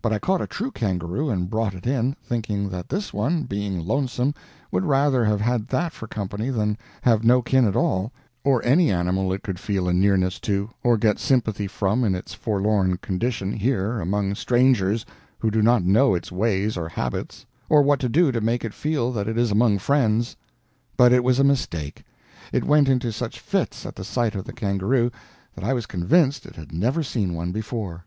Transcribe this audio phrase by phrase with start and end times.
[0.00, 3.78] But I caught a true kangaroo and brought it in, thinking that this one, being
[3.86, 4.32] lonesome,
[4.72, 8.10] would rather have that for company than have no kin at all,
[8.42, 12.32] or any animal it could feel a nearness to or get sympathy from in its
[12.32, 15.04] forlorn condition here among strangers
[15.40, 18.72] who do not know its ways or habits, or what to do to make it
[18.72, 20.36] feel that it is among friends;
[20.96, 22.02] but it was a mistake
[22.50, 25.10] it went into such fits at the sight of the kangaroo
[25.54, 28.06] that I was convinced it had never seen one before.